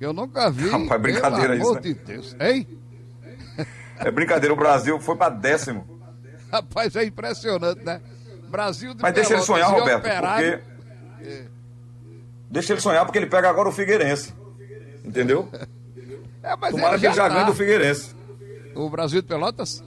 [0.00, 0.68] Eu nunca vi.
[0.68, 1.80] Rapaz, brincadeira pelo amor isso, né?
[1.80, 2.36] de Deus.
[2.40, 2.66] Hein?
[3.98, 5.86] É brincadeira, o Brasil foi pra décimo.
[6.50, 8.00] Rapaz, é impressionante, né?
[8.48, 10.58] Brasil de Mas deixa ele Pelotas sonhar, e Roberto, Operário.
[11.18, 11.44] porque.
[12.50, 14.34] Deixa ele sonhar porque ele pega agora o Figueirense.
[15.04, 15.48] Entendeu?
[16.42, 17.34] É, mas Tomara que ele já tá.
[17.34, 18.14] ganhe do Figueirense.
[18.74, 19.84] O Brasil de Pelotas